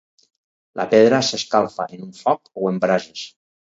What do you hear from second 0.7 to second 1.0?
La